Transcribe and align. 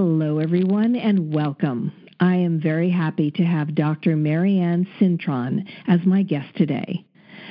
Hello, 0.00 0.38
everyone, 0.38 0.94
and 0.94 1.34
welcome. 1.34 1.90
I 2.20 2.36
am 2.36 2.60
very 2.60 2.88
happy 2.88 3.32
to 3.32 3.42
have 3.42 3.74
Dr. 3.74 4.14
Marianne 4.14 4.86
Cintron 5.00 5.68
as 5.88 6.06
my 6.06 6.22
guest 6.22 6.54
today. 6.54 7.04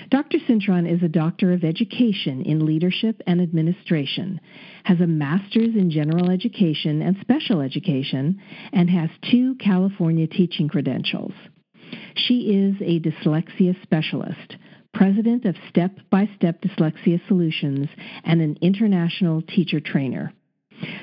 Dr. 0.10 0.38
Cintron 0.48 0.90
is 0.90 1.04
a 1.04 1.10
doctor 1.10 1.52
of 1.52 1.66
education 1.66 2.42
in 2.44 2.66
leadership 2.66 3.22
and 3.28 3.42
administration, 3.42 4.40
has 4.86 5.02
a 5.02 5.08
master's 5.08 5.76
in 5.76 5.92
general 5.92 6.32
education 6.32 7.02
and 7.02 7.18
special 7.20 7.60
education, 7.60 8.42
and 8.72 8.90
has 8.90 9.10
two 9.30 9.56
California 9.56 10.26
teaching 10.26 10.70
credentials. 10.70 11.34
She 12.16 12.52
is 12.52 12.78
a 12.80 13.02
dyslexia 13.02 13.76
specialist, 13.84 14.56
president 14.94 15.44
of 15.44 15.58
Step 15.68 15.98
by 16.10 16.30
Step 16.38 16.62
Dyslexia 16.62 17.20
Solutions, 17.28 17.90
and 18.24 18.40
an 18.40 18.58
international 18.62 19.42
teacher 19.42 19.82
trainer. 19.82 20.32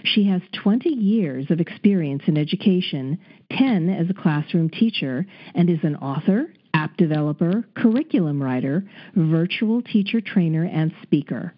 She 0.04 0.24
has 0.24 0.42
20 0.62 0.88
years 0.88 1.50
of 1.50 1.60
experience 1.60 2.22
in 2.26 2.38
education, 2.38 3.18
10 3.52 3.88
as 3.88 4.08
a 4.08 4.14
classroom 4.14 4.70
teacher, 4.70 5.26
and 5.54 5.68
is 5.68 5.82
an 5.82 5.96
author, 5.96 6.52
app 6.72 6.96
developer, 6.96 7.64
curriculum 7.74 8.42
writer, 8.42 8.84
virtual 9.14 9.82
teacher 9.82 10.20
trainer, 10.20 10.64
and 10.64 10.92
speaker. 11.02 11.54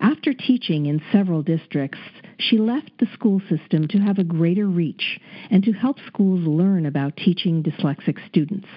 After 0.00 0.32
teaching 0.32 0.86
in 0.86 1.02
several 1.12 1.42
districts, 1.42 1.98
she 2.38 2.56
left 2.58 2.90
the 2.98 3.08
school 3.12 3.40
system 3.48 3.86
to 3.88 3.98
have 3.98 4.18
a 4.18 4.24
greater 4.24 4.66
reach 4.66 5.20
and 5.50 5.62
to 5.64 5.72
help 5.72 5.98
schools 6.06 6.46
learn 6.46 6.86
about 6.86 7.16
teaching 7.16 7.62
dyslexic 7.62 8.16
students. 8.28 8.68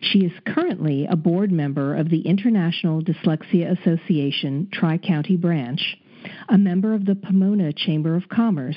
She 0.00 0.20
is 0.20 0.32
currently 0.46 1.06
a 1.06 1.16
board 1.16 1.52
member 1.52 1.94
of 1.94 2.08
the 2.08 2.22
International 2.22 3.02
Dyslexia 3.02 3.78
Association 3.78 4.68
Tri 4.72 4.98
County 4.98 5.36
Branch 5.36 5.96
a 6.52 6.58
member 6.58 6.92
of 6.92 7.06
the 7.06 7.14
Pomona 7.14 7.72
Chamber 7.72 8.14
of 8.14 8.28
Commerce, 8.28 8.76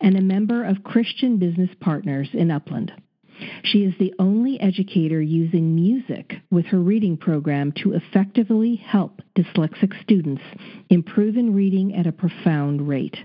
and 0.00 0.16
a 0.16 0.20
member 0.20 0.64
of 0.64 0.82
Christian 0.82 1.38
Business 1.38 1.70
Partners 1.80 2.28
in 2.32 2.50
Upland. 2.50 2.92
She 3.62 3.84
is 3.84 3.94
the 3.98 4.12
only 4.18 4.60
educator 4.60 5.22
using 5.22 5.76
music 5.76 6.34
with 6.50 6.66
her 6.66 6.80
reading 6.80 7.16
program 7.16 7.72
to 7.82 7.92
effectively 7.92 8.74
help 8.76 9.22
dyslexic 9.36 10.00
students 10.02 10.42
improve 10.90 11.36
in 11.36 11.54
reading 11.54 11.94
at 11.94 12.08
a 12.08 12.12
profound 12.12 12.88
rate. 12.88 13.16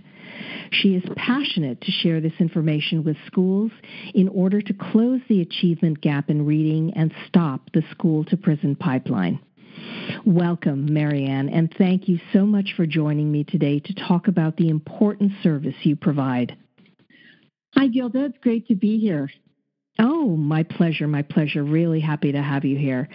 She 0.71 0.89
is 0.89 1.03
passionate 1.15 1.81
to 1.81 1.91
share 1.91 2.21
this 2.21 2.33
information 2.39 3.03
with 3.03 3.17
schools 3.25 3.71
in 4.13 4.27
order 4.29 4.61
to 4.61 4.73
close 4.73 5.21
the 5.27 5.41
achievement 5.41 5.99
gap 6.01 6.29
in 6.29 6.45
reading 6.45 6.93
and 6.95 7.11
stop 7.27 7.71
the 7.73 7.83
school 7.91 8.23
to 8.25 8.37
prison 8.37 8.75
pipeline. 8.75 9.39
Welcome, 10.25 10.93
Marianne, 10.93 11.49
and 11.49 11.73
thank 11.77 12.07
you 12.07 12.19
so 12.33 12.45
much 12.45 12.73
for 12.75 12.85
joining 12.85 13.31
me 13.31 13.43
today 13.43 13.79
to 13.79 13.93
talk 13.93 14.27
about 14.27 14.57
the 14.57 14.69
important 14.69 15.31
service 15.41 15.75
you 15.83 15.95
provide. 15.95 16.57
Hi, 17.75 17.87
Gilda. 17.87 18.25
It's 18.25 18.37
great 18.39 18.67
to 18.67 18.75
be 18.75 18.99
here. 18.99 19.29
Oh, 19.99 20.35
my 20.35 20.63
pleasure, 20.63 21.07
my 21.07 21.23
pleasure. 21.23 21.63
Really 21.63 21.99
happy 21.99 22.31
to 22.31 22.41
have 22.41 22.63
you 22.63 22.77
here. 22.77 23.09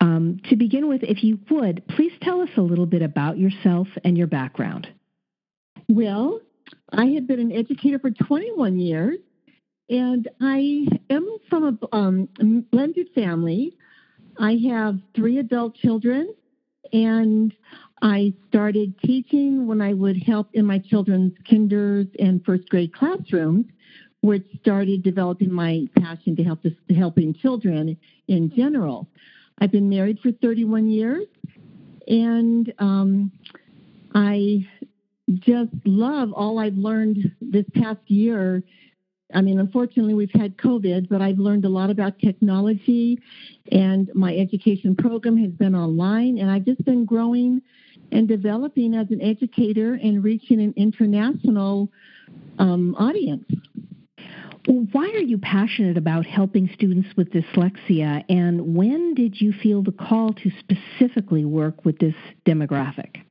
Um, 0.00 0.40
to 0.50 0.56
begin 0.56 0.88
with, 0.88 1.02
if 1.02 1.24
you 1.24 1.38
would, 1.50 1.82
please 1.88 2.12
tell 2.20 2.42
us 2.42 2.50
a 2.56 2.60
little 2.60 2.86
bit 2.86 3.02
about 3.02 3.38
yourself 3.38 3.88
and 4.04 4.16
your 4.16 4.26
background. 4.26 4.88
Well, 5.88 6.40
I 6.92 7.06
have 7.06 7.26
been 7.26 7.40
an 7.40 7.52
educator 7.52 7.98
for 7.98 8.10
21 8.10 8.78
years, 8.78 9.18
and 9.88 10.28
I 10.40 10.86
am 11.08 11.38
from 11.48 11.78
a 11.92 11.96
um, 11.96 12.28
blended 12.70 13.08
family. 13.14 13.76
I 14.38 14.58
have 14.70 14.98
three 15.14 15.38
adult 15.38 15.74
children, 15.74 16.32
and 16.92 17.52
I 18.02 18.32
started 18.48 18.94
teaching 19.04 19.66
when 19.66 19.80
I 19.80 19.92
would 19.92 20.22
help 20.22 20.48
in 20.52 20.64
my 20.64 20.78
children's 20.78 21.32
kinders 21.48 22.06
and 22.18 22.44
first 22.44 22.68
grade 22.68 22.94
classrooms, 22.94 23.66
which 24.20 24.44
started 24.60 25.02
developing 25.02 25.52
my 25.52 25.86
passion 25.98 26.36
to 26.36 26.44
help 26.44 26.62
this, 26.62 26.74
helping 26.96 27.34
children 27.34 27.96
in 28.28 28.54
general. 28.54 29.08
I've 29.58 29.72
been 29.72 29.88
married 29.88 30.20
for 30.20 30.30
31 30.30 30.88
years, 30.88 31.26
and 32.06 32.72
um, 32.78 33.32
I 34.14 34.66
just 35.34 35.72
love 35.84 36.32
all 36.32 36.58
I've 36.58 36.76
learned 36.76 37.32
this 37.40 37.66
past 37.74 38.00
year 38.06 38.62
I 39.34 39.42
mean, 39.42 39.60
unfortunately, 39.60 40.14
we've 40.14 40.32
had 40.32 40.56
COVID, 40.56 41.08
but 41.08 41.20
I've 41.20 41.38
learned 41.38 41.66
a 41.66 41.68
lot 41.68 41.90
about 41.90 42.18
technology, 42.18 43.18
and 43.70 44.10
my 44.14 44.34
education 44.34 44.96
program 44.96 45.36
has 45.36 45.50
been 45.50 45.74
online, 45.74 46.38
and 46.38 46.50
I've 46.50 46.64
just 46.64 46.82
been 46.84 47.04
growing 47.04 47.60
and 48.10 48.26
developing 48.26 48.94
as 48.94 49.10
an 49.10 49.20
educator 49.20 49.94
and 49.94 50.24
reaching 50.24 50.60
an 50.60 50.72
international 50.76 51.90
um, 52.58 52.94
audience. 52.94 53.44
Why 54.66 55.10
are 55.14 55.22
you 55.22 55.38
passionate 55.38 55.96
about 55.96 56.26
helping 56.26 56.70
students 56.74 57.08
with 57.16 57.30
dyslexia, 57.30 58.24
and 58.30 58.74
when 58.74 59.14
did 59.14 59.40
you 59.40 59.52
feel 59.52 59.82
the 59.82 59.92
call 59.92 60.32
to 60.34 60.50
specifically 60.58 61.44
work 61.44 61.84
with 61.84 61.98
this 61.98 62.14
demographic? 62.46 63.27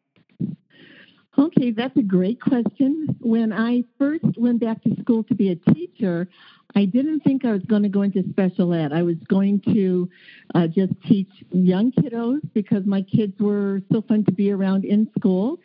Okay, 1.40 1.70
that's 1.70 1.96
a 1.98 2.02
great 2.02 2.42
question. 2.42 3.16
When 3.20 3.54
I 3.54 3.84
first 4.00 4.26
went 4.38 4.60
back 4.60 4.82
to 4.84 4.96
school 5.00 5.24
to 5.26 5.36
be 5.36 5.52
a 5.52 5.72
teacher, 5.72 6.28
I 6.76 6.86
didn't 6.86 7.20
think 7.22 7.46
I 7.46 7.52
was 7.52 7.62
going 7.64 7.84
to 7.84 7.90
go 7.90 8.02
into 8.02 8.24
special 8.30 8.74
ed. 8.74 8.92
I 8.92 9.04
was 9.04 9.18
going 9.28 9.62
to 9.74 10.10
uh, 10.56 10.68
just 10.68 10.94
teach 11.08 11.30
young 11.52 11.92
kiddos 11.92 12.42
because 12.54 12.86
my 12.86 13.04
kids 13.04 13.34
were 13.40 13.82
so 13.92 14.02
fun 14.02 14.26
to 14.26 14.32
be 14.32 14.52
around 14.52 14.84
in 14.84 15.10
school. 15.18 15.60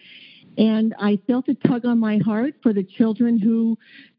And 0.59 0.94
I 0.99 1.19
felt 1.27 1.49
a 1.49 1.55
tug 1.55 1.87
on 1.87 1.99
my 1.99 2.19
heart 2.19 2.54
for 2.62 2.75
the 2.75 2.84
children 2.84 3.39
who 3.39 3.78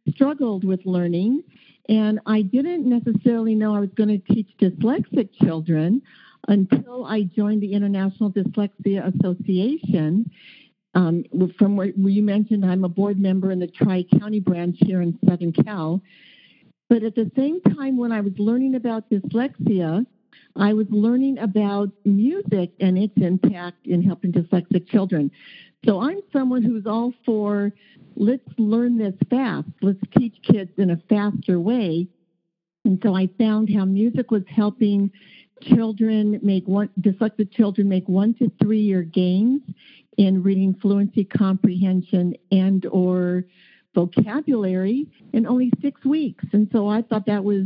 struggled 0.10 0.64
with 0.64 0.80
learning. 0.86 1.44
And 1.88 2.20
I 2.26 2.42
didn't 2.42 2.90
necessarily 2.90 3.54
know 3.54 3.76
I 3.76 3.80
was 3.80 3.92
going 3.96 4.10
to 4.10 4.34
teach 4.34 4.50
dyslexic 4.60 5.30
children 5.42 6.02
until 6.48 7.06
I 7.06 7.24
joined 7.24 7.62
the 7.62 7.74
International 7.74 8.32
Dyslexia 8.32 9.16
Association. 9.16 10.30
Um, 10.96 11.24
from 11.58 11.76
where, 11.76 11.90
where 11.90 12.12
you 12.12 12.22
mentioned, 12.22 12.66
I'm 12.66 12.84
a 12.84 12.90
board 12.90 13.20
member 13.20 13.52
in 13.52 13.60
the 13.60 13.68
Tri 13.68 14.06
County 14.20 14.40
branch 14.40 14.78
here 14.80 15.02
in 15.02 15.18
Southern 15.28 15.52
Cal. 15.52 16.02
But 16.90 17.04
at 17.04 17.16
the 17.16 17.32
same 17.36 17.62
time, 17.62 17.98
when 17.98 18.12
I 18.12 18.22
was 18.22 18.34
learning 18.38 18.76
about 18.76 19.10
dyslexia, 19.10 20.06
I 20.56 20.74
was 20.74 20.86
learning 20.92 21.40
about 21.40 21.90
music 22.06 22.72
and 22.80 22.98
its 22.98 23.14
impact 23.18 23.88
in 23.88 24.04
helping 24.04 24.32
dyslexic 24.32 24.88
children. 24.88 25.32
So 25.86 26.02
I'm 26.02 26.22
someone 26.32 26.62
who's 26.62 26.86
all 26.86 27.14
for 27.26 27.74
let's 28.16 28.48
learn 28.58 28.98
this 28.98 29.16
fast. 29.30 29.68
Let's 29.82 30.00
teach 30.18 30.36
kids 30.44 30.72
in 30.78 30.92
a 30.92 31.02
faster 31.10 31.60
way. 31.60 32.08
And 32.86 33.00
so 33.04 33.16
I 33.16 33.30
found 33.38 33.74
how 33.74 33.86
music 33.86 34.30
was 34.30 34.44
helping 34.48 35.12
children 35.62 36.40
make 36.44 36.68
one 36.68 36.90
dyslexic 37.00 37.52
children 37.52 37.88
make 37.88 38.08
one 38.08 38.34
to 38.36 38.52
three 38.62 38.82
year 38.82 39.02
gains 39.02 39.62
in 40.18 40.44
reading 40.44 40.76
fluency 40.82 41.24
comprehension 41.24 42.36
and 42.52 42.86
or 42.88 43.46
vocabulary 43.96 45.08
in 45.34 45.46
only 45.46 45.72
six 45.82 46.04
weeks 46.04 46.44
and 46.54 46.68
so 46.72 46.88
i 46.88 47.02
thought 47.02 47.26
that 47.26 47.44
was 47.44 47.66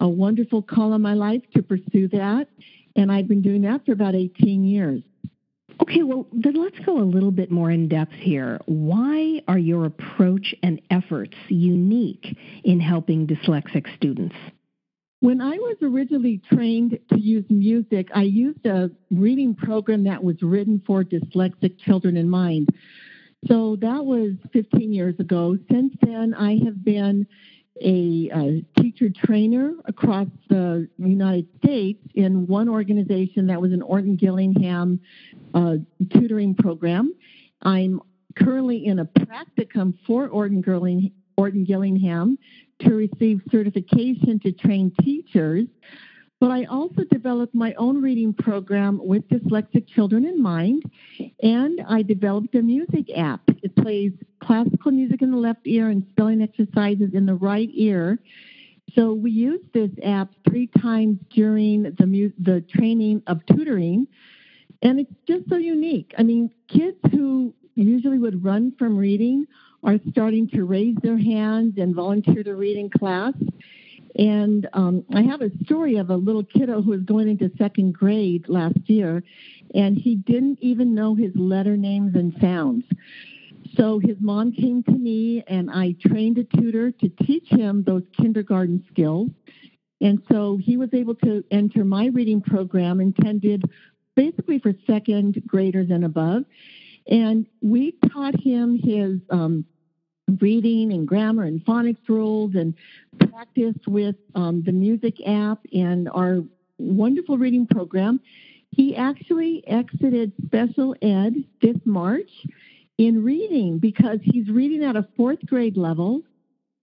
a 0.00 0.08
wonderful 0.08 0.62
call 0.62 0.94
in 0.94 1.02
my 1.02 1.14
life 1.14 1.42
to 1.54 1.62
pursue 1.62 2.08
that 2.08 2.48
and 2.96 3.10
i've 3.10 3.28
been 3.28 3.42
doing 3.42 3.62
that 3.62 3.84
for 3.84 3.92
about 3.92 4.14
18 4.14 4.64
years 4.64 5.02
Okay, 5.80 6.02
well, 6.02 6.26
then 6.32 6.54
let's 6.54 6.78
go 6.80 6.98
a 6.98 7.04
little 7.04 7.30
bit 7.30 7.50
more 7.52 7.70
in 7.70 7.88
depth 7.88 8.12
here. 8.12 8.58
Why 8.66 9.42
are 9.46 9.58
your 9.58 9.84
approach 9.84 10.54
and 10.62 10.80
efforts 10.90 11.36
unique 11.48 12.36
in 12.64 12.80
helping 12.80 13.26
dyslexic 13.26 13.86
students? 13.96 14.34
When 15.20 15.40
I 15.40 15.56
was 15.56 15.76
originally 15.82 16.40
trained 16.52 16.96
to 17.10 17.18
use 17.18 17.44
music, 17.48 18.08
I 18.14 18.22
used 18.22 18.64
a 18.66 18.90
reading 19.10 19.54
program 19.54 20.04
that 20.04 20.22
was 20.22 20.36
written 20.42 20.80
for 20.86 21.02
dyslexic 21.02 21.78
children 21.78 22.16
in 22.16 22.30
mind. 22.30 22.68
So 23.48 23.76
that 23.80 24.04
was 24.04 24.32
15 24.52 24.92
years 24.92 25.18
ago. 25.18 25.58
Since 25.70 25.94
then, 26.02 26.34
I 26.34 26.58
have 26.64 26.84
been 26.84 27.26
a, 27.80 28.30
a, 28.34 28.80
teacher 28.80 29.08
trainer 29.08 29.74
across 29.84 30.26
the 30.48 30.88
United 30.98 31.46
States 31.62 32.04
in 32.14 32.46
one 32.46 32.68
organization 32.68 33.46
that 33.46 33.60
was 33.60 33.72
an 33.72 33.82
Orton 33.82 34.16
Gillingham 34.16 35.00
uh, 35.54 35.76
tutoring 36.12 36.56
program. 36.56 37.14
I'm 37.62 38.00
currently 38.34 38.86
in 38.86 38.98
a 38.98 39.04
practicum 39.04 39.94
for 40.06 40.26
Orton, 40.28 41.12
Orton 41.36 41.64
Gillingham 41.64 42.38
to 42.80 42.94
receive 42.94 43.40
certification 43.50 44.38
to 44.40 44.52
train 44.52 44.92
teachers, 45.02 45.66
but 46.40 46.50
I 46.52 46.64
also 46.64 47.02
developed 47.10 47.54
my 47.54 47.74
own 47.74 48.00
reading 48.00 48.32
program 48.32 49.00
with 49.02 49.28
dyslexic 49.28 49.88
children 49.88 50.24
in 50.24 50.40
mind, 50.40 50.84
and 51.42 51.80
I 51.88 52.02
developed 52.02 52.54
a 52.54 52.62
music 52.62 53.06
app. 53.16 53.40
It 53.62 53.74
plays 53.74 54.12
classical 54.40 54.92
music 54.92 55.20
in 55.22 55.32
the 55.32 55.36
left 55.36 55.62
ear 55.64 55.88
and 55.88 56.06
spelling 56.10 56.40
exercises 56.40 57.10
in 57.14 57.26
the 57.26 57.34
right 57.34 57.68
ear. 57.72 58.20
So 58.94 59.12
we 59.12 59.32
use 59.32 59.60
this 59.74 59.90
app 60.04 60.30
three 60.48 60.68
times 60.80 61.18
during 61.30 61.82
the 61.98 62.06
mu- 62.06 62.32
the 62.38 62.60
training 62.70 63.22
of 63.26 63.44
tutoring, 63.46 64.06
and 64.82 65.00
it's 65.00 65.12
just 65.26 65.48
so 65.48 65.56
unique. 65.56 66.14
I 66.16 66.22
mean, 66.22 66.50
kids 66.68 66.98
who 67.10 67.52
usually 67.74 68.18
would 68.18 68.44
run 68.44 68.72
from 68.78 68.96
reading 68.96 69.46
are 69.84 69.98
starting 70.10 70.48
to 70.50 70.64
raise 70.64 70.96
their 71.02 71.18
hands 71.18 71.74
and 71.78 71.94
volunteer 71.94 72.42
to 72.42 72.54
read 72.54 72.76
in 72.76 72.90
class. 72.90 73.34
And 74.16 74.68
um, 74.72 75.04
I 75.14 75.22
have 75.22 75.42
a 75.42 75.50
story 75.64 75.96
of 75.96 76.10
a 76.10 76.16
little 76.16 76.42
kiddo 76.42 76.82
who 76.82 76.90
was 76.90 77.02
going 77.02 77.28
into 77.28 77.50
second 77.56 77.94
grade 77.94 78.46
last 78.48 78.78
year, 78.86 79.22
and 79.74 79.96
he 79.96 80.16
didn't 80.16 80.58
even 80.60 80.94
know 80.94 81.14
his 81.14 81.32
letter 81.36 81.76
names 81.76 82.16
and 82.16 82.34
sounds. 82.40 82.84
So 83.76 84.00
his 84.00 84.16
mom 84.18 84.52
came 84.52 84.82
to 84.84 84.92
me, 84.92 85.44
and 85.46 85.70
I 85.70 85.94
trained 86.04 86.38
a 86.38 86.44
tutor 86.44 86.90
to 86.90 87.08
teach 87.24 87.48
him 87.48 87.84
those 87.84 88.02
kindergarten 88.20 88.84
skills. 88.90 89.30
And 90.00 90.22
so 90.30 90.56
he 90.56 90.76
was 90.76 90.90
able 90.92 91.14
to 91.16 91.44
enter 91.50 91.84
my 91.84 92.06
reading 92.06 92.40
program 92.40 93.00
intended 93.00 93.64
basically 94.16 94.58
for 94.58 94.72
second 94.86 95.42
graders 95.46 95.90
and 95.90 96.04
above. 96.04 96.42
And 97.08 97.46
we 97.62 97.92
taught 98.12 98.38
him 98.38 98.78
his 98.78 99.18
um, 99.30 99.64
reading 100.40 100.92
and 100.92 101.08
grammar 101.08 101.44
and 101.44 101.64
phonics 101.64 102.06
rules 102.08 102.54
and 102.54 102.74
practiced 103.30 103.88
with 103.88 104.16
um, 104.34 104.62
the 104.64 104.72
music 104.72 105.16
app 105.26 105.60
and 105.72 106.08
our 106.10 106.40
wonderful 106.78 107.38
reading 107.38 107.66
program. 107.66 108.20
He 108.70 108.94
actually 108.94 109.66
exited 109.66 110.32
special 110.44 110.94
ed 111.00 111.34
this 111.62 111.76
March 111.84 112.30
in 112.98 113.24
reading 113.24 113.78
because 113.78 114.18
he's 114.22 114.48
reading 114.50 114.84
at 114.84 114.96
a 114.96 115.06
fourth 115.16 115.44
grade 115.46 115.76
level 115.76 116.22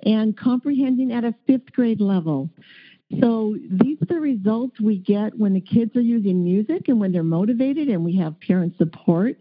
and 0.04 0.36
comprehending 0.36 1.12
at 1.12 1.24
a 1.24 1.36
fifth 1.46 1.72
grade 1.74 2.02
level. 2.02 2.50
So 3.22 3.56
these 3.70 4.02
are 4.02 4.06
the 4.08 4.20
results 4.20 4.80
we 4.82 4.98
get 4.98 5.38
when 5.38 5.54
the 5.54 5.62
kids 5.62 5.96
are 5.96 6.02
using 6.02 6.44
music 6.44 6.88
and 6.88 7.00
when 7.00 7.12
they're 7.12 7.24
motivated 7.24 7.88
and 7.88 8.04
we 8.04 8.18
have 8.18 8.40
parent 8.40 8.76
support. 8.78 9.38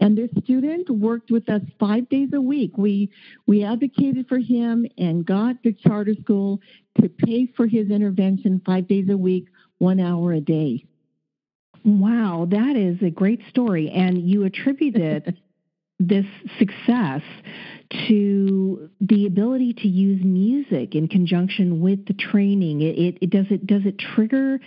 And 0.00 0.16
this 0.16 0.30
student 0.44 0.88
worked 0.88 1.30
with 1.30 1.48
us 1.48 1.62
five 1.78 2.08
days 2.08 2.30
a 2.32 2.40
week. 2.40 2.76
We 2.76 3.10
we 3.46 3.64
advocated 3.64 4.28
for 4.28 4.38
him 4.38 4.86
and 4.96 5.26
got 5.26 5.62
the 5.62 5.72
charter 5.72 6.14
school 6.20 6.60
to 7.00 7.08
pay 7.08 7.46
for 7.56 7.66
his 7.66 7.90
intervention 7.90 8.62
five 8.64 8.88
days 8.88 9.08
a 9.08 9.16
week, 9.16 9.48
one 9.78 10.00
hour 10.00 10.32
a 10.32 10.40
day. 10.40 10.84
Wow, 11.84 12.46
that 12.50 12.76
is 12.76 13.00
a 13.02 13.10
great 13.10 13.40
story. 13.48 13.90
And 13.90 14.28
you 14.28 14.44
attributed 14.44 15.36
this 15.98 16.26
success 16.58 17.22
to 18.06 18.90
the 19.00 19.26
ability 19.26 19.72
to 19.72 19.88
use 19.88 20.22
music 20.22 20.94
in 20.94 21.08
conjunction 21.08 21.80
with 21.80 22.06
the 22.06 22.12
training. 22.12 22.82
It, 22.82 22.98
it, 22.98 23.18
it, 23.22 23.30
does 23.30 23.46
it 23.50 23.66
does 23.66 23.82
it 23.84 23.98
trigger 23.98 24.60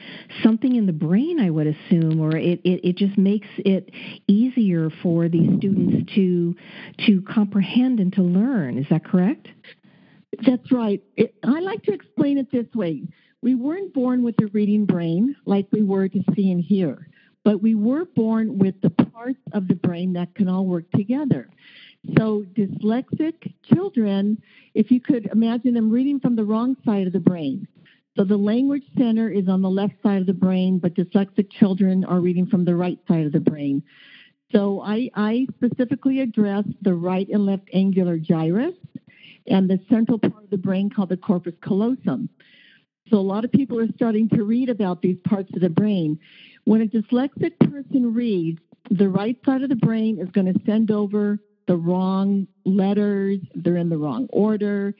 something 0.43 0.75
in 0.75 0.85
the 0.85 0.93
brain 0.93 1.39
i 1.39 1.49
would 1.49 1.67
assume 1.67 2.19
or 2.19 2.35
it, 2.35 2.61
it, 2.63 2.81
it 2.83 2.97
just 2.97 3.17
makes 3.17 3.47
it 3.57 3.91
easier 4.27 4.89
for 5.03 5.29
these 5.29 5.57
students 5.57 6.11
to 6.15 6.55
to 7.05 7.21
comprehend 7.21 7.99
and 7.99 8.11
to 8.13 8.21
learn. 8.21 8.77
Is 8.77 8.85
that 8.89 9.05
correct? 9.05 9.47
That's 10.45 10.71
right. 10.71 11.01
It, 11.15 11.35
i 11.43 11.59
like 11.59 11.83
to 11.83 11.93
explain 11.93 12.37
it 12.37 12.51
this 12.51 12.67
way. 12.73 13.03
We 13.41 13.55
weren't 13.55 13.93
born 13.93 14.23
with 14.23 14.35
a 14.41 14.47
reading 14.47 14.85
brain 14.85 15.35
like 15.45 15.67
we 15.71 15.83
were 15.83 16.07
to 16.07 16.23
see 16.35 16.51
and 16.51 16.61
hear 16.61 17.07
but 17.43 17.61
we 17.61 17.75
were 17.75 18.05
born 18.05 18.57
with 18.57 18.79
the 18.81 18.89
parts 18.89 19.39
of 19.53 19.67
the 19.67 19.75
brain 19.75 20.13
that 20.13 20.33
can 20.35 20.47
all 20.47 20.65
work 20.65 20.89
together. 20.91 21.49
So, 22.17 22.45
dyslexic 22.53 23.53
children, 23.71 24.41
if 24.73 24.89
you 24.89 24.99
could 24.99 25.27
imagine 25.27 25.75
them 25.75 25.91
reading 25.91 26.19
from 26.19 26.35
the 26.35 26.43
wrong 26.43 26.75
side 26.83 27.05
of 27.05 27.13
the 27.13 27.19
brain. 27.19 27.67
So, 28.17 28.23
the 28.23 28.37
language 28.37 28.83
center 28.97 29.29
is 29.29 29.47
on 29.47 29.61
the 29.61 29.69
left 29.69 29.93
side 30.01 30.19
of 30.19 30.25
the 30.25 30.33
brain, 30.33 30.79
but 30.79 30.95
dyslexic 30.95 31.51
children 31.51 32.03
are 32.03 32.19
reading 32.19 32.47
from 32.47 32.65
the 32.65 32.75
right 32.75 32.99
side 33.07 33.25
of 33.25 33.31
the 33.31 33.39
brain. 33.39 33.83
So, 34.51 34.81
I, 34.81 35.09
I 35.15 35.47
specifically 35.55 36.21
address 36.21 36.65
the 36.81 36.93
right 36.93 37.27
and 37.29 37.45
left 37.45 37.69
angular 37.71 38.17
gyrus 38.17 38.75
and 39.47 39.69
the 39.69 39.79
central 39.89 40.17
part 40.17 40.43
of 40.43 40.49
the 40.49 40.57
brain 40.57 40.89
called 40.89 41.09
the 41.09 41.17
corpus 41.17 41.53
callosum. 41.63 42.29
So, 43.09 43.17
a 43.17 43.19
lot 43.19 43.45
of 43.45 43.51
people 43.51 43.79
are 43.79 43.91
starting 43.95 44.27
to 44.29 44.43
read 44.43 44.69
about 44.69 45.03
these 45.03 45.17
parts 45.23 45.49
of 45.53 45.61
the 45.61 45.69
brain. 45.69 46.19
When 46.65 46.81
a 46.81 46.85
dyslexic 46.85 47.57
person 47.59 48.13
reads, 48.13 48.61
the 48.89 49.09
right 49.09 49.37
side 49.45 49.63
of 49.63 49.69
the 49.69 49.75
brain 49.75 50.19
is 50.19 50.29
going 50.29 50.53
to 50.53 50.59
send 50.65 50.91
over 50.91 51.39
the 51.67 51.77
wrong 51.77 52.47
letters, 52.65 53.39
they're 53.55 53.77
in 53.77 53.89
the 53.89 53.97
wrong 53.97 54.27
order. 54.31 54.93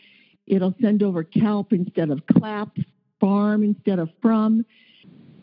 It'll 0.47 0.75
send 0.81 1.03
over 1.03 1.23
kelp 1.23 1.73
instead 1.73 2.09
of 2.09 2.21
clap, 2.37 2.77
farm 3.19 3.63
instead 3.63 3.99
of 3.99 4.09
from, 4.21 4.65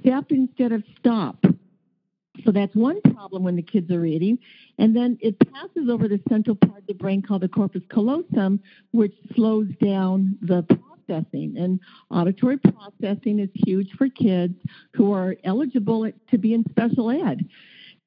step 0.00 0.26
instead 0.30 0.72
of 0.72 0.82
stop. 0.98 1.44
So 2.44 2.52
that's 2.52 2.74
one 2.74 3.00
problem 3.02 3.42
when 3.42 3.56
the 3.56 3.62
kids 3.62 3.90
are 3.90 4.00
reading. 4.00 4.38
And 4.78 4.94
then 4.94 5.18
it 5.20 5.36
passes 5.52 5.88
over 5.90 6.08
the 6.08 6.20
central 6.28 6.56
part 6.56 6.78
of 6.78 6.86
the 6.86 6.94
brain 6.94 7.20
called 7.20 7.42
the 7.42 7.48
corpus 7.48 7.82
callosum, 7.90 8.60
which 8.92 9.14
slows 9.34 9.68
down 9.82 10.38
the 10.40 10.62
processing. 11.08 11.54
And 11.56 11.80
auditory 12.10 12.58
processing 12.58 13.38
is 13.38 13.48
huge 13.54 13.90
for 13.96 14.08
kids 14.08 14.54
who 14.94 15.12
are 15.12 15.36
eligible 15.44 16.10
to 16.30 16.38
be 16.38 16.54
in 16.54 16.64
special 16.70 17.10
ed. 17.10 17.48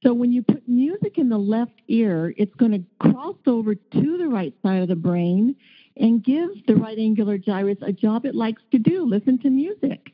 So 0.04 0.14
when 0.14 0.32
you 0.32 0.42
put 0.42 0.68
music 0.68 1.18
in 1.18 1.30
the 1.30 1.38
left 1.38 1.80
ear, 1.88 2.34
it's 2.38 2.56
going 2.56 2.72
to 2.72 2.84
cross 3.00 3.36
over 3.46 3.76
to 3.76 4.18
the 4.18 4.28
right 4.28 4.54
side 4.64 4.82
of 4.82 4.88
the 4.88 4.96
brain 4.96 5.56
and 5.98 6.24
give 6.24 6.50
the 6.68 6.76
right 6.76 6.98
angular 6.98 7.38
gyrus 7.38 7.78
a 7.82 7.92
job 7.92 8.26
it 8.26 8.34
likes 8.34 8.62
to 8.72 8.80
do 8.80 9.06
listen 9.06 9.38
to 9.40 9.50
music. 9.50 10.12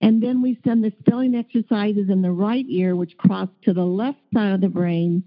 And 0.00 0.22
then 0.22 0.40
we 0.42 0.60
send 0.64 0.84
the 0.84 0.92
spelling 1.00 1.34
exercises 1.34 2.08
in 2.08 2.22
the 2.22 2.30
right 2.30 2.64
ear, 2.68 2.94
which 2.94 3.16
cross 3.16 3.48
to 3.64 3.72
the 3.72 3.84
left 3.84 4.20
side 4.32 4.52
of 4.52 4.60
the 4.60 4.68
brain. 4.68 5.24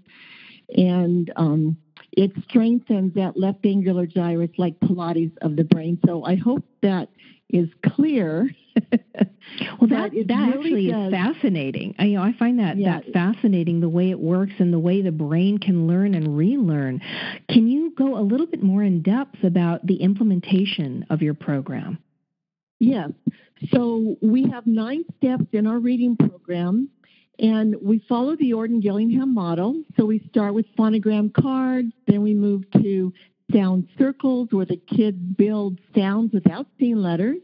And 0.74 1.30
um, 1.36 1.76
it 2.12 2.32
strengthens 2.48 3.14
that 3.14 3.36
left 3.36 3.64
angular 3.64 4.06
gyrus 4.06 4.50
like 4.58 4.78
Pilates 4.80 5.32
of 5.40 5.56
the 5.56 5.64
brain. 5.64 5.98
So 6.06 6.24
I 6.24 6.36
hope 6.36 6.64
that 6.82 7.08
is 7.48 7.68
clear. 7.84 8.50
well, 8.92 9.88
that 9.88 10.12
that, 10.12 10.28
that 10.28 10.56
really 10.56 10.90
actually 10.90 10.90
does. 10.90 11.06
is 11.06 11.12
fascinating. 11.12 11.94
I, 11.98 12.04
you 12.04 12.16
know, 12.16 12.22
I 12.22 12.32
find 12.38 12.58
that 12.58 12.78
yeah. 12.78 13.00
that 13.00 13.12
fascinating 13.12 13.80
the 13.80 13.88
way 13.88 14.10
it 14.10 14.18
works 14.18 14.52
and 14.58 14.72
the 14.72 14.78
way 14.78 15.02
the 15.02 15.12
brain 15.12 15.58
can 15.58 15.86
learn 15.86 16.14
and 16.14 16.36
relearn. 16.36 17.00
Can 17.48 17.68
you 17.68 17.92
go 17.96 18.18
a 18.18 18.22
little 18.22 18.46
bit 18.46 18.62
more 18.62 18.82
in 18.82 19.02
depth 19.02 19.44
about 19.44 19.86
the 19.86 19.96
implementation 19.96 21.06
of 21.10 21.22
your 21.22 21.34
program? 21.34 21.98
Yes. 22.78 23.10
So 23.70 24.16
we 24.20 24.50
have 24.50 24.66
nine 24.66 25.04
steps 25.18 25.46
in 25.52 25.66
our 25.66 25.78
reading 25.78 26.16
program. 26.16 26.88
And 27.38 27.76
we 27.80 28.04
follow 28.08 28.36
the 28.36 28.52
Orton 28.52 28.80
Gillingham 28.80 29.34
model. 29.34 29.82
So 29.96 30.04
we 30.04 30.22
start 30.28 30.54
with 30.54 30.66
phonogram 30.76 31.32
cards, 31.32 31.92
then 32.06 32.22
we 32.22 32.34
move 32.34 32.70
to 32.82 33.12
sound 33.52 33.88
circles 33.98 34.48
where 34.50 34.66
the 34.66 34.76
kids 34.76 35.18
build 35.36 35.78
sounds 35.94 36.32
without 36.32 36.66
seeing 36.78 36.96
letters. 36.96 37.38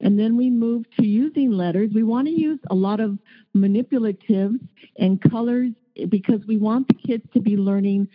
And 0.00 0.18
then 0.18 0.36
we 0.36 0.48
move 0.50 0.84
to 0.98 1.06
using 1.06 1.50
letters. 1.50 1.90
We 1.94 2.02
want 2.02 2.26
to 2.26 2.32
use 2.32 2.58
a 2.70 2.74
lot 2.74 3.00
of 3.00 3.18
manipulatives 3.54 4.58
and 4.98 5.20
colors 5.30 5.72
because 6.08 6.40
we 6.46 6.56
want 6.56 6.88
the 6.88 6.94
kids 6.94 7.24
to 7.34 7.40
be 7.40 7.56
learning 7.56 8.08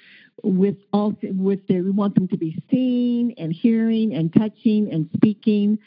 with 0.44 0.76
all 0.92 1.16
with 1.24 1.66
their 1.68 1.84
we 1.84 1.92
want 1.92 2.16
them 2.16 2.28
to 2.28 2.38
be 2.38 2.62
seeing 2.70 3.34
and 3.38 3.54
hearing 3.54 4.14
and 4.14 4.34
touching 4.34 4.92
and 4.92 5.10
speaking. 5.16 5.78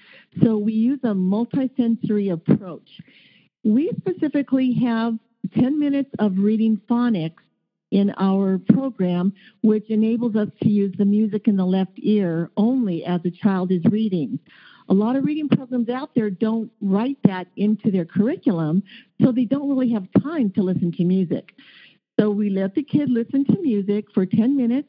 So 0.42 0.56
we 0.56 0.72
use 0.72 1.00
a 1.02 1.08
multisensory 1.08 2.32
approach. 2.32 3.00
We 3.68 3.92
specifically 3.98 4.72
have 4.82 5.18
10 5.58 5.78
minutes 5.78 6.08
of 6.20 6.38
reading 6.38 6.80
phonics 6.88 7.42
in 7.90 8.14
our 8.16 8.58
program, 8.72 9.34
which 9.60 9.90
enables 9.90 10.36
us 10.36 10.48
to 10.62 10.70
use 10.70 10.94
the 10.96 11.04
music 11.04 11.48
in 11.48 11.58
the 11.58 11.66
left 11.66 11.92
ear 11.98 12.50
only 12.56 13.04
as 13.04 13.20
a 13.26 13.30
child 13.30 13.70
is 13.70 13.84
reading. 13.90 14.38
A 14.88 14.94
lot 14.94 15.16
of 15.16 15.24
reading 15.24 15.50
programs 15.50 15.90
out 15.90 16.14
there 16.14 16.30
don't 16.30 16.70
write 16.80 17.18
that 17.24 17.48
into 17.58 17.90
their 17.90 18.06
curriculum, 18.06 18.82
so 19.20 19.32
they 19.32 19.44
don't 19.44 19.68
really 19.68 19.92
have 19.92 20.08
time 20.22 20.50
to 20.52 20.62
listen 20.62 20.90
to 20.92 21.04
music. 21.04 21.50
So 22.18 22.30
we 22.30 22.48
let 22.48 22.74
the 22.74 22.82
kid 22.82 23.10
listen 23.10 23.44
to 23.44 23.60
music 23.60 24.06
for 24.14 24.24
10 24.24 24.56
minutes 24.56 24.88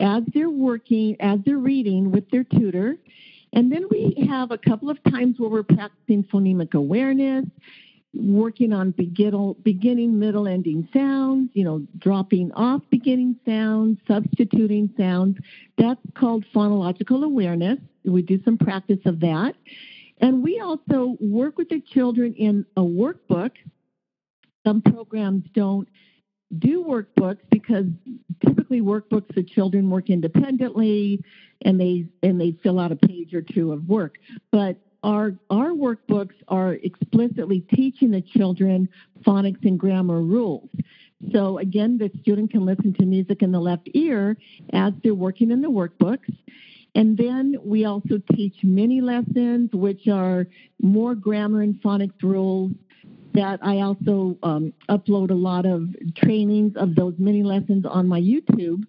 as 0.00 0.24
they're 0.34 0.50
working, 0.50 1.16
as 1.20 1.38
they're 1.46 1.58
reading 1.58 2.10
with 2.10 2.28
their 2.30 2.42
tutor. 2.42 2.96
And 3.52 3.70
then 3.70 3.84
we 3.88 4.26
have 4.28 4.50
a 4.50 4.58
couple 4.58 4.90
of 4.90 4.98
times 5.04 5.38
where 5.38 5.50
we're 5.50 5.62
practicing 5.62 6.24
phonemic 6.24 6.74
awareness 6.74 7.44
working 8.12 8.72
on 8.72 8.90
beginning, 8.92 10.18
middle, 10.18 10.48
ending 10.48 10.88
sounds, 10.92 11.50
you 11.52 11.64
know, 11.64 11.86
dropping 11.98 12.52
off 12.52 12.82
beginning 12.90 13.36
sounds, 13.46 13.98
substituting 14.08 14.90
sounds. 14.96 15.38
That's 15.78 16.00
called 16.14 16.44
phonological 16.54 17.24
awareness. 17.24 17.78
We 18.04 18.22
do 18.22 18.42
some 18.44 18.58
practice 18.58 19.00
of 19.04 19.20
that. 19.20 19.54
And 20.20 20.42
we 20.42 20.60
also 20.60 21.16
work 21.20 21.56
with 21.56 21.68
the 21.68 21.80
children 21.80 22.34
in 22.34 22.66
a 22.76 22.82
workbook. 22.82 23.52
Some 24.66 24.82
programs 24.82 25.44
don't 25.54 25.88
do 26.58 26.84
workbooks 26.84 27.38
because 27.50 27.86
typically 28.44 28.80
workbooks 28.80 29.32
the 29.34 29.42
children 29.42 29.88
work 29.88 30.10
independently 30.10 31.22
and 31.62 31.80
they 31.80 32.06
and 32.22 32.40
they 32.40 32.56
fill 32.62 32.80
out 32.80 32.90
a 32.90 32.96
page 32.96 33.34
or 33.34 33.40
two 33.40 33.72
of 33.72 33.88
work. 33.88 34.18
But 34.50 34.76
our 35.02 35.34
our 35.48 35.70
workbooks 35.70 36.34
are 36.48 36.74
explicitly 36.74 37.60
teaching 37.74 38.10
the 38.10 38.20
children 38.20 38.88
phonics 39.26 39.64
and 39.64 39.78
grammar 39.78 40.20
rules. 40.20 40.68
So 41.32 41.58
again, 41.58 41.98
the 41.98 42.10
student 42.20 42.50
can 42.50 42.64
listen 42.64 42.94
to 42.94 43.04
music 43.04 43.42
in 43.42 43.52
the 43.52 43.60
left 43.60 43.88
ear 43.94 44.36
as 44.72 44.92
they're 45.02 45.14
working 45.14 45.50
in 45.50 45.60
the 45.60 45.68
workbooks. 45.68 46.34
And 46.94 47.16
then 47.16 47.56
we 47.62 47.84
also 47.84 48.20
teach 48.32 48.56
mini 48.62 49.00
lessons, 49.00 49.70
which 49.72 50.08
are 50.08 50.46
more 50.82 51.14
grammar 51.14 51.62
and 51.62 51.80
phonics 51.82 52.22
rules 52.22 52.72
that 53.32 53.60
I 53.62 53.80
also 53.80 54.36
um, 54.42 54.72
upload 54.88 55.30
a 55.30 55.34
lot 55.34 55.66
of 55.66 55.94
trainings 56.16 56.72
of 56.76 56.96
those 56.96 57.14
mini 57.18 57.44
lessons 57.44 57.84
on 57.88 58.08
my 58.08 58.20
YouTube. 58.20 58.84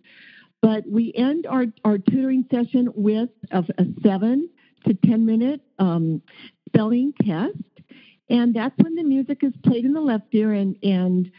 But 0.61 0.87
we 0.89 1.13
end 1.15 1.45
our, 1.45 1.65
our 1.85 1.97
tutoring 1.97 2.45
session 2.51 2.89
with 2.95 3.29
a, 3.51 3.63
a 3.77 3.85
seven 4.03 4.49
to 4.87 4.93
10 4.93 5.25
minute 5.25 5.61
um, 5.81 6.21
spelling 6.67 7.13
test. 7.25 7.57
And 8.29 8.53
that's 8.53 8.77
when 8.77 8.95
the 8.95 9.03
music 9.03 9.43
is 9.43 9.51
played 9.65 9.83
in 9.83 9.93
the 9.93 10.00
left 10.00 10.27
ear 10.31 10.53
and, 10.53 10.77
and 10.83 11.29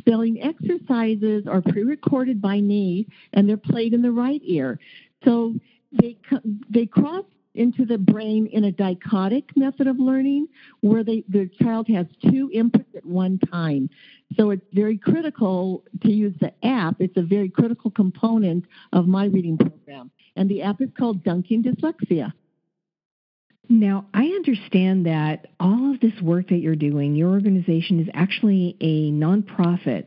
spelling 0.00 0.42
exercises 0.42 1.46
are 1.46 1.62
pre 1.62 1.84
recorded 1.84 2.42
by 2.42 2.60
me 2.60 3.06
and 3.32 3.48
they're 3.48 3.56
played 3.56 3.94
in 3.94 4.02
the 4.02 4.12
right 4.12 4.42
ear. 4.44 4.78
So 5.24 5.54
they, 5.92 6.18
they 6.68 6.86
cross 6.86 7.24
into 7.54 7.84
the 7.84 7.98
brain 7.98 8.46
in 8.46 8.64
a 8.64 8.72
dichotic 8.72 9.44
method 9.56 9.86
of 9.86 9.98
learning 9.98 10.48
where 10.80 11.04
they, 11.04 11.22
the 11.28 11.48
child 11.62 11.86
has 11.88 12.06
two 12.30 12.50
inputs 12.54 12.96
at 12.96 13.04
one 13.04 13.38
time. 13.38 13.88
So 14.36 14.50
it's 14.50 14.64
very 14.72 14.96
critical 14.96 15.84
to 16.02 16.10
use 16.10 16.34
the 16.40 16.52
app. 16.66 16.96
It's 16.98 17.16
a 17.18 17.22
very 17.22 17.50
critical 17.50 17.90
component 17.90 18.64
of 18.92 19.06
my 19.06 19.26
reading 19.26 19.58
program. 19.58 20.10
And 20.36 20.48
the 20.48 20.62
app 20.62 20.80
is 20.80 20.88
called 20.98 21.22
Dunking 21.24 21.62
Dyslexia. 21.62 22.32
Now, 23.68 24.06
I 24.12 24.24
understand 24.24 25.06
that 25.06 25.46
all 25.58 25.94
of 25.94 26.00
this 26.00 26.20
work 26.20 26.48
that 26.48 26.58
you're 26.58 26.76
doing, 26.76 27.14
your 27.14 27.30
organization 27.30 28.00
is 28.00 28.08
actually 28.12 28.76
a 28.80 29.10
nonprofit. 29.12 30.06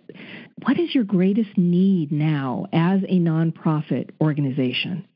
What 0.63 0.79
is 0.79 0.93
your 0.93 1.05
greatest 1.05 1.57
need 1.57 2.11
now 2.11 2.67
as 2.73 3.01
a 3.03 3.19
nonprofit 3.19 4.11
organization? 4.21 5.07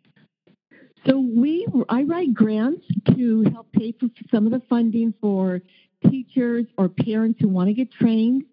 So 1.06 1.20
we, 1.20 1.68
I 1.90 2.04
write 2.04 2.34
grants 2.34 2.86
to 3.16 3.44
help 3.54 3.72
pay 3.72 3.94
for 4.00 4.08
some 4.32 4.46
of 4.46 4.52
the 4.52 4.62
funding 4.70 5.14
for 5.22 5.62
teachers 6.10 6.66
or 6.78 6.90
parents 6.90 7.40
who 7.42 7.50
want 7.50 7.68
to 7.68 7.74
get 7.74 7.92
trained, 7.92 8.44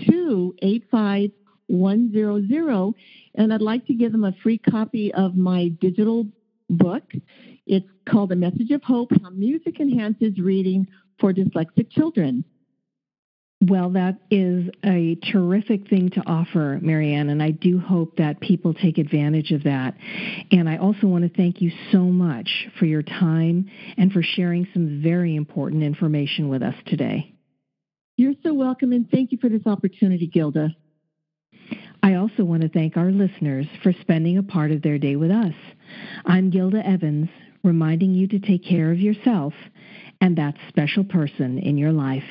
to 0.10 0.56
85100, 0.62 2.94
and 3.36 3.54
I'd 3.54 3.62
like 3.62 3.86
to 3.88 3.94
give 3.94 4.12
them 4.12 4.24
a 4.24 4.34
free 4.42 4.58
copy 4.58 5.14
of 5.14 5.36
my 5.36 5.68
digital 5.80 6.26
book. 6.70 7.04
It's 7.68 7.86
called 8.10 8.32
A 8.32 8.36
Message 8.36 8.72
of 8.72 8.82
Hope 8.84 9.12
How 9.22 9.30
Music 9.30 9.80
Enhances 9.80 10.40
Reading 10.40 10.88
for 11.20 11.32
Dyslexic 11.34 11.92
Children. 11.92 12.44
Well, 13.62 13.90
that 13.92 14.20
is 14.32 14.70
a 14.86 15.16
terrific 15.34 15.90
thing 15.90 16.12
to 16.12 16.22
offer, 16.26 16.80
Marianne, 16.82 17.30
and 17.30 17.44
I 17.44 17.52
do 17.52 17.78
hope 17.78 18.16
that 18.16 18.40
people 18.40 18.74
take 18.74 18.98
advantage 18.98 19.52
of 19.52 19.64
that. 19.64 19.96
And 20.50 20.70
I 20.70 20.78
also 20.78 21.08
want 21.08 21.26
to 21.26 21.38
thank 21.38 21.62
you 21.62 21.70
so 21.92 22.00
much 22.00 22.70
for 22.80 22.86
your 22.86 23.04
time 23.04 23.70
and 23.98 24.14
for 24.14 24.24
sharing 24.24 24.66
some 24.72 25.02
very 25.04 25.36
important 25.36 25.84
information 25.84 26.48
with 26.48 26.64
us 26.64 26.76
today. 26.86 27.34
You're 28.16 28.36
so 28.44 28.54
welcome, 28.54 28.94
and 28.94 29.10
thank 29.12 29.34
you 29.34 29.38
for 29.42 29.50
this 29.50 29.68
opportunity, 29.68 30.28
Gilda. 30.28 30.70
I 32.02 32.16
also 32.16 32.46
want 32.46 32.62
to 32.62 32.70
thank 32.70 32.96
our 32.96 33.12
listeners 33.12 33.68
for 33.84 33.92
spending 34.00 34.38
a 34.38 34.44
part 34.44 34.72
of 34.72 34.82
their 34.82 34.98
day 34.98 35.18
with 35.18 35.32
us. 35.32 35.54
I'm 36.26 36.50
Gilda 36.50 36.86
Evans, 36.88 37.28
reminding 37.62 38.14
you 38.14 38.26
to 38.30 38.40
take 38.40 38.64
care 38.64 38.90
of 38.90 39.00
yourself 39.00 39.54
and 40.22 40.38
that 40.38 40.56
special 40.70 41.04
person 41.04 41.60
in 41.60 41.78
your 41.78 41.92
life. 41.92 42.24